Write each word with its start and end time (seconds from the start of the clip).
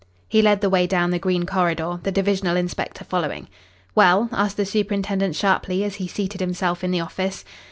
He 0.27 0.41
led 0.41 0.61
the 0.61 0.69
way 0.71 0.87
down 0.87 1.11
the 1.11 1.19
green 1.19 1.45
corridor, 1.45 1.99
the 2.01 2.11
divisional 2.11 2.57
inspector 2.57 3.03
following. 3.03 3.47
"Well?" 3.93 4.29
asked 4.31 4.57
the 4.57 4.65
superintendent 4.65 5.35
sharply, 5.35 5.83
as 5.83 5.97
he 5.97 6.07
seated 6.07 6.41
himself 6.41 6.83
in 6.83 6.91
his 6.91 7.03
office. 7.03 7.45